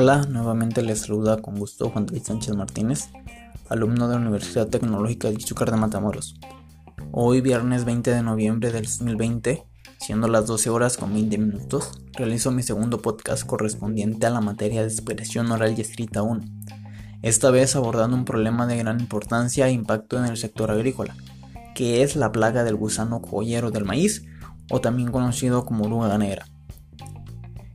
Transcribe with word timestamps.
Hola, 0.00 0.22
nuevamente 0.30 0.80
les 0.82 1.00
saluda 1.00 1.42
con 1.42 1.58
gusto 1.58 1.90
Juan 1.90 2.06
David 2.06 2.22
Sánchez 2.22 2.54
Martínez, 2.54 3.08
alumno 3.68 4.06
de 4.06 4.14
la 4.14 4.20
Universidad 4.20 4.68
Tecnológica 4.68 5.26
de 5.26 5.34
Izúcar 5.34 5.72
de 5.72 5.76
Matamoros. 5.76 6.36
Hoy, 7.10 7.40
viernes 7.40 7.84
20 7.84 8.12
de 8.12 8.22
noviembre 8.22 8.70
del 8.70 8.84
2020, 8.84 9.66
siendo 9.98 10.28
las 10.28 10.46
12 10.46 10.70
horas 10.70 10.96
con 10.98 11.12
20 11.12 11.38
minutos, 11.38 12.00
realizo 12.12 12.52
mi 12.52 12.62
segundo 12.62 13.02
podcast 13.02 13.44
correspondiente 13.44 14.24
a 14.24 14.30
la 14.30 14.40
materia 14.40 14.82
de 14.82 14.86
expresión 14.86 15.50
oral 15.50 15.76
y 15.76 15.80
escrita 15.80 16.22
1. 16.22 16.44
Esta 17.22 17.50
vez 17.50 17.74
abordando 17.74 18.16
un 18.16 18.24
problema 18.24 18.68
de 18.68 18.76
gran 18.76 19.00
importancia 19.00 19.66
e 19.66 19.72
impacto 19.72 20.16
en 20.16 20.26
el 20.26 20.36
sector 20.36 20.70
agrícola, 20.70 21.16
que 21.74 22.04
es 22.04 22.14
la 22.14 22.30
plaga 22.30 22.62
del 22.62 22.76
gusano 22.76 23.20
cogollero 23.20 23.72
del 23.72 23.84
maíz, 23.84 24.24
o 24.70 24.80
también 24.80 25.10
conocido 25.10 25.64
como 25.64 25.86
oruga 25.86 26.16
negra. 26.18 26.46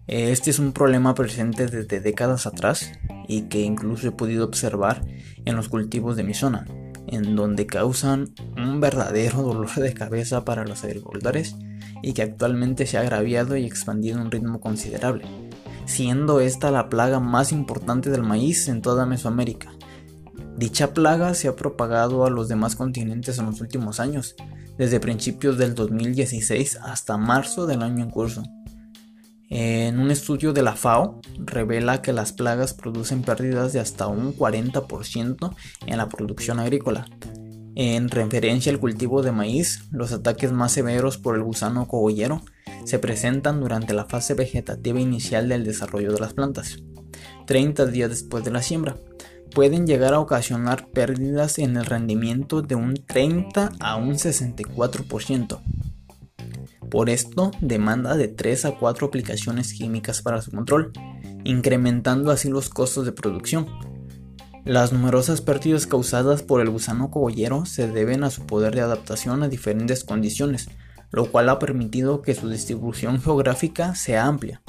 Este 0.07 0.49
es 0.49 0.59
un 0.59 0.73
problema 0.73 1.15
presente 1.15 1.67
desde 1.67 2.01
décadas 2.01 2.45
atrás 2.45 2.91
y 3.27 3.43
que 3.43 3.61
incluso 3.61 4.09
he 4.09 4.11
podido 4.11 4.43
observar 4.43 5.05
en 5.45 5.55
los 5.55 5.69
cultivos 5.69 6.17
de 6.17 6.23
mi 6.23 6.33
zona, 6.33 6.65
en 7.07 7.37
donde 7.37 7.65
causan 7.65 8.33
un 8.57 8.81
verdadero 8.81 9.41
dolor 9.43 9.73
de 9.75 9.93
cabeza 9.93 10.43
para 10.43 10.65
los 10.65 10.83
agricultores 10.83 11.55
y 12.01 12.11
que 12.11 12.21
actualmente 12.21 12.85
se 12.85 12.97
ha 12.97 13.01
agraviado 13.01 13.55
y 13.55 13.65
expandido 13.65 14.19
a 14.19 14.23
un 14.23 14.31
ritmo 14.31 14.59
considerable, 14.59 15.25
siendo 15.85 16.41
esta 16.41 16.69
la 16.69 16.89
plaga 16.89 17.21
más 17.21 17.53
importante 17.53 18.09
del 18.09 18.23
maíz 18.23 18.67
en 18.67 18.81
toda 18.81 19.05
Mesoamérica. 19.05 19.71
Dicha 20.57 20.93
plaga 20.93 21.33
se 21.33 21.47
ha 21.47 21.55
propagado 21.55 22.25
a 22.25 22.29
los 22.29 22.49
demás 22.49 22.75
continentes 22.75 23.39
en 23.39 23.45
los 23.45 23.61
últimos 23.61 24.01
años, 24.01 24.35
desde 24.77 24.99
principios 24.99 25.57
del 25.57 25.75
2016 25.75 26.77
hasta 26.83 27.17
marzo 27.17 27.65
del 27.67 27.83
año 27.83 28.03
en 28.03 28.11
curso. 28.11 28.43
En 29.55 29.99
un 29.99 30.09
estudio 30.09 30.51
de 30.51 30.63
la 30.63 30.75
FAO 30.75 31.21
revela 31.37 32.01
que 32.01 32.11
las 32.11 32.33
plagas 32.33 32.73
producen 32.73 33.21
pérdidas 33.21 33.71
de 33.71 33.79
hasta 33.79 34.07
un 34.07 34.35
40% 34.35 35.55
en 35.85 35.97
la 35.97 36.09
producción 36.09 36.59
agrícola. 36.59 37.05
En 37.75 38.09
referencia 38.09 38.71
al 38.71 38.79
cultivo 38.79 39.21
de 39.21 39.31
maíz, 39.31 39.83
los 39.91 40.11
ataques 40.11 40.51
más 40.51 40.71
severos 40.71 41.19
por 41.19 41.35
el 41.35 41.43
gusano 41.43 41.87
cogollero 41.87 42.41
se 42.85 42.97
presentan 42.97 43.61
durante 43.61 43.93
la 43.93 44.05
fase 44.05 44.33
vegetativa 44.33 44.99
inicial 44.99 45.47
del 45.47 45.65
desarrollo 45.65 46.11
de 46.11 46.19
las 46.19 46.33
plantas, 46.33 46.79
30 47.45 47.85
días 47.85 48.09
después 48.09 48.43
de 48.43 48.49
la 48.49 48.63
siembra. 48.63 48.95
Pueden 49.53 49.85
llegar 49.85 50.15
a 50.15 50.19
ocasionar 50.19 50.87
pérdidas 50.87 51.59
en 51.59 51.77
el 51.77 51.85
rendimiento 51.85 52.63
de 52.63 52.73
un 52.73 52.95
30 52.95 53.73
a 53.79 53.97
un 53.97 54.13
64%. 54.15 55.59
Por 56.93 57.09
esto, 57.09 57.49
demanda 57.59 58.15
de 58.15 58.27
3 58.27 58.65
a 58.65 58.71
4 58.77 59.07
aplicaciones 59.07 59.73
químicas 59.73 60.21
para 60.21 60.43
su 60.43 60.51
control, 60.51 60.91
incrementando 61.43 62.29
así 62.29 62.49
los 62.49 62.69
costos 62.69 63.03
de 63.05 63.11
producción. 63.11 63.65
Las 64.63 64.93
numerosas 64.93 65.41
pérdidas 65.41 65.87
causadas 65.87 66.43
por 66.43 66.61
el 66.61 66.69
gusano 66.69 67.09
cogollero 67.09 67.65
se 67.65 67.87
deben 67.87 68.23
a 68.23 68.29
su 68.29 68.45
poder 68.45 68.75
de 68.75 68.81
adaptación 68.81 69.41
a 69.41 69.47
diferentes 69.47 70.03
condiciones, 70.03 70.69
lo 71.09 71.31
cual 71.31 71.49
ha 71.49 71.57
permitido 71.57 72.21
que 72.21 72.35
su 72.35 72.47
distribución 72.47 73.19
geográfica 73.19 73.95
sea 73.95 74.27
amplia. 74.27 74.61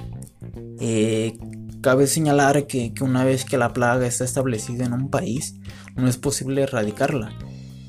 Eh, 0.80 1.36
cabe 1.82 2.06
señalar 2.06 2.66
que, 2.66 2.94
que, 2.94 3.04
una 3.04 3.26
vez 3.26 3.44
que 3.44 3.58
la 3.58 3.74
plaga 3.74 4.06
está 4.06 4.24
establecida 4.24 4.86
en 4.86 4.94
un 4.94 5.10
país, 5.10 5.56
no 5.94 6.08
es 6.08 6.16
posible 6.16 6.62
erradicarla, 6.62 7.36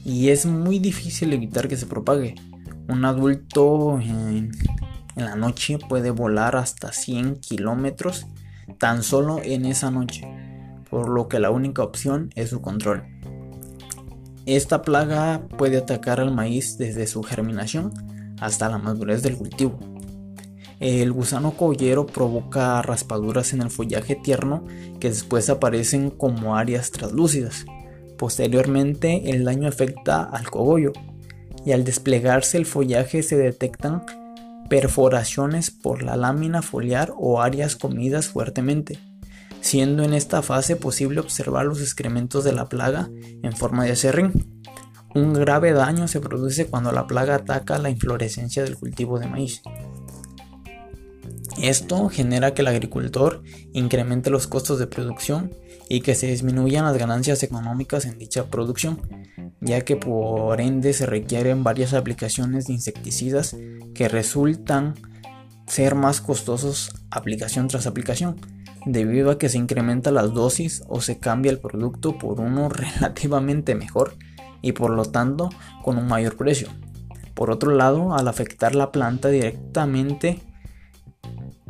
y 0.04 0.28
es 0.28 0.46
muy 0.46 0.80
difícil 0.80 1.32
evitar 1.32 1.70
que 1.70 1.78
se 1.78 1.86
propague, 1.86 2.36
un 2.88 3.06
adulto 3.06 4.00
en, 4.00 4.52
la 5.16 5.36
noche 5.36 5.78
puede 5.78 6.12
volar 6.12 6.56
hasta 6.56 6.92
100 6.92 7.38
kilómetros 7.38 8.26
tan 8.78 9.04
solo 9.04 9.40
en 9.44 9.66
esa 9.66 9.92
noche, 9.92 10.28
por 10.90 11.10
lo 11.10 11.28
que 11.28 11.40
la 11.40 11.52
única 11.52 11.84
opción 11.84 12.32
es 12.36 12.50
su 12.50 12.62
control. 12.62 13.04
Esta 14.46 14.82
plaga 14.82 15.48
puede 15.58 15.78
atacar 15.78 16.20
al 16.20 16.34
maíz 16.34 16.78
desde 16.78 17.08
su 17.08 17.24
germinación 17.24 17.92
hasta 18.40 18.70
la 18.70 18.78
madurez 18.78 19.24
del 19.24 19.38
cultivo. 19.38 19.80
El 20.80 21.14
gusano 21.14 21.52
collero 21.52 22.06
provoca 22.06 22.82
raspaduras 22.82 23.54
en 23.54 23.62
el 23.62 23.70
follaje 23.70 24.16
tierno 24.16 24.66
que 25.00 25.10
después 25.10 25.50
aparecen 25.50 26.10
como 26.10 26.58
áreas 26.58 26.92
translúcidas. 26.92 27.66
Posteriormente 28.18 29.32
el 29.32 29.46
daño 29.46 29.68
afecta 29.68 30.24
al 30.24 30.50
cogollo, 30.50 30.92
y 31.66 31.72
al 31.72 31.84
desplegarse 31.84 32.58
el 32.58 32.66
follaje 32.66 33.24
se 33.24 33.38
detectan 33.38 34.04
perforaciones 34.70 35.72
por 35.72 36.04
la 36.04 36.16
lámina 36.16 36.62
foliar 36.62 37.14
o 37.18 37.42
áreas 37.42 37.76
comidas 37.76 38.28
fuertemente, 38.28 39.00
siendo 39.62 40.04
en 40.04 40.14
esta 40.14 40.42
fase 40.42 40.76
posible 40.76 41.20
observar 41.20 41.66
los 41.66 41.82
excrementos 41.82 42.44
de 42.44 42.54
la 42.54 42.68
plaga 42.68 43.10
en 43.42 43.54
forma 43.54 43.86
de 43.86 43.92
acerrín. 43.92 44.62
Un 45.14 45.34
grave 45.34 45.72
daño 45.72 46.08
se 46.08 46.20
produce 46.20 46.68
cuando 46.68 46.92
la 46.92 47.08
plaga 47.08 47.36
ataca 47.36 47.78
la 47.78 47.90
inflorescencia 47.90 48.64
del 48.64 48.76
cultivo 48.76 49.18
de 49.20 49.28
maíz. 49.28 49.62
Esto 51.58 52.10
genera 52.10 52.54
que 52.54 52.62
el 52.62 52.68
agricultor 52.68 53.42
incremente 53.74 54.30
los 54.30 54.48
costos 54.48 54.78
de 54.78 54.88
producción 54.88 55.54
y 55.88 56.02
que 56.02 56.16
se 56.16 56.28
disminuyan 56.28 56.86
las 56.86 56.98
ganancias 56.98 57.44
económicas 57.44 58.06
en 58.06 58.18
dicha 58.18 58.46
producción, 58.48 59.02
ya 59.62 59.82
que 59.82 59.96
por 59.96 60.60
ende 60.60 60.94
se 60.94 61.06
requieren 61.06 61.64
varias 61.64 61.94
aplicaciones 61.94 62.68
de 62.68 62.74
insecticidas 62.74 63.56
que 63.94 64.10
resultan 64.10 64.96
ser 65.68 65.96
más 65.96 66.22
costosos 66.22 66.92
aplicación 67.10 67.68
tras 67.68 67.88
aplicación, 67.88 68.36
debido 68.86 69.32
a 69.32 69.38
que 69.38 69.50
se 69.50 69.58
incrementa 69.58 70.12
las 70.12 70.34
dosis 70.34 70.84
o 70.88 71.02
se 71.02 71.20
cambia 71.20 71.52
el 71.52 71.60
producto 71.60 72.18
por 72.18 72.40
uno 72.40 72.70
relativamente 73.00 73.76
mejor 73.76 74.16
y 74.62 74.74
por 74.74 74.92
lo 74.92 75.06
tanto 75.06 75.50
con 75.84 75.98
un 75.98 76.08
mayor 76.08 76.38
precio. 76.38 76.70
Por 77.34 77.52
otro 77.52 77.72
lado, 77.72 78.16
al 78.16 78.28
afectar 78.28 78.76
la 78.76 78.92
planta 78.92 79.30
directamente, 79.30 80.42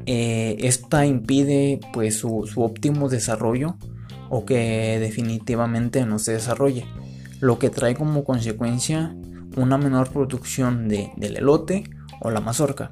eh, 0.06 0.58
esta 0.60 1.06
impide 1.06 1.80
pues 1.94 2.18
su, 2.20 2.48
óptimo 2.56 3.10
desarrollo 3.10 3.78
o 4.30 4.46
que 4.46 4.98
definitivamente 5.00 6.06
no 6.06 6.20
se 6.20 6.34
desarrolle, 6.34 6.86
lo 7.40 7.60
que 7.60 7.70
trae 7.70 7.96
como 7.96 8.24
consecuencia 8.24 9.16
una 9.56 9.78
menor 9.78 10.12
producción 10.12 10.88
de, 10.88 11.12
del 11.16 11.38
elote 11.38 11.84
o 12.22 12.30
la 12.30 12.42
mazorca. 12.42 12.92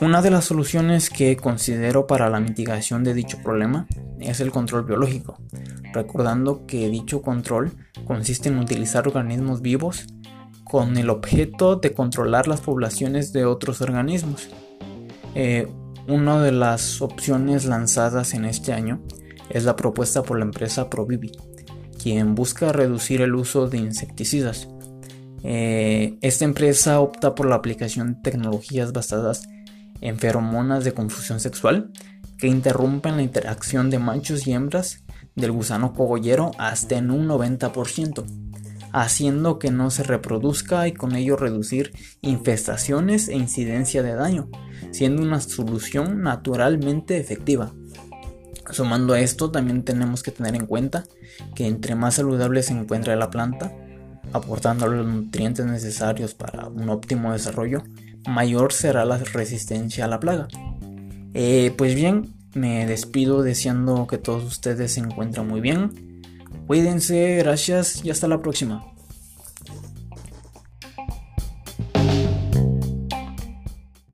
Una 0.00 0.20
de 0.20 0.30
las 0.30 0.46
soluciones 0.46 1.10
que 1.10 1.36
considero 1.36 2.06
para 2.06 2.28
la 2.28 2.40
mitigación 2.40 3.04
de 3.04 3.14
dicho 3.14 3.38
problema 3.42 3.86
es 4.18 4.40
el 4.40 4.50
control 4.50 4.84
biológico, 4.84 5.38
recordando 5.92 6.66
que 6.66 6.88
dicho 6.88 7.22
control 7.22 7.72
consiste 8.04 8.48
en 8.48 8.58
utilizar 8.58 9.06
organismos 9.06 9.62
vivos 9.62 10.06
con 10.64 10.96
el 10.96 11.10
objeto 11.10 11.76
de 11.76 11.92
controlar 11.92 12.48
las 12.48 12.62
poblaciones 12.62 13.32
de 13.32 13.44
otros 13.44 13.80
organismos. 13.80 14.48
Eh, 15.34 15.68
una 16.08 16.42
de 16.42 16.52
las 16.52 17.00
opciones 17.00 17.64
lanzadas 17.64 18.34
en 18.34 18.44
este 18.44 18.72
año 18.72 19.00
es 19.50 19.64
la 19.64 19.76
propuesta 19.76 20.22
por 20.22 20.38
la 20.38 20.44
empresa 20.44 20.90
Provivi, 20.90 21.32
quien 22.02 22.34
busca 22.34 22.72
reducir 22.72 23.20
el 23.20 23.34
uso 23.34 23.68
de 23.68 23.78
insecticidas. 23.78 24.68
Eh, 25.44 26.18
esta 26.20 26.44
empresa 26.44 27.00
opta 27.00 27.34
por 27.34 27.46
la 27.46 27.56
aplicación 27.56 28.14
de 28.14 28.20
tecnologías 28.22 28.92
basadas 28.92 29.48
en 30.00 30.18
feromonas 30.18 30.84
de 30.84 30.92
confusión 30.92 31.40
sexual 31.40 31.90
que 32.38 32.48
interrumpen 32.48 33.16
la 33.16 33.22
interacción 33.22 33.88
de 33.90 33.98
machos 33.98 34.46
y 34.46 34.52
hembras 34.52 35.04
del 35.36 35.52
gusano 35.52 35.94
cogollero 35.94 36.50
hasta 36.58 36.96
en 36.96 37.10
un 37.10 37.28
90%, 37.28 38.24
haciendo 38.92 39.58
que 39.58 39.70
no 39.70 39.90
se 39.90 40.02
reproduzca 40.02 40.86
y 40.86 40.92
con 40.92 41.14
ello 41.14 41.36
reducir 41.36 41.92
infestaciones 42.20 43.28
e 43.28 43.36
incidencia 43.36 44.02
de 44.02 44.14
daño, 44.14 44.50
siendo 44.90 45.22
una 45.22 45.40
solución 45.40 46.22
naturalmente 46.22 47.18
efectiva. 47.18 47.72
Sumando 48.70 49.14
a 49.14 49.20
esto, 49.20 49.50
también 49.50 49.82
tenemos 49.82 50.22
que 50.22 50.30
tener 50.30 50.54
en 50.54 50.66
cuenta 50.66 51.04
que 51.54 51.66
entre 51.66 51.94
más 51.94 52.14
saludable 52.14 52.62
se 52.62 52.72
encuentra 52.72 53.16
la 53.16 53.30
planta, 53.30 53.72
aportando 54.32 54.86
los 54.86 55.06
nutrientes 55.06 55.66
necesarios 55.66 56.34
para 56.34 56.68
un 56.68 56.88
óptimo 56.88 57.32
desarrollo, 57.32 57.82
mayor 58.26 58.72
será 58.72 59.04
la 59.04 59.18
resistencia 59.18 60.04
a 60.04 60.08
la 60.08 60.20
plaga. 60.20 60.48
Eh, 61.34 61.74
pues 61.76 61.94
bien, 61.94 62.34
me 62.54 62.86
despido 62.86 63.42
deseando 63.42 64.06
que 64.06 64.18
todos 64.18 64.44
ustedes 64.44 64.92
se 64.92 65.00
encuentren 65.00 65.48
muy 65.48 65.60
bien. 65.60 66.22
Cuídense, 66.66 67.36
gracias 67.36 68.04
y 68.04 68.10
hasta 68.10 68.28
la 68.28 68.40
próxima. 68.40 68.91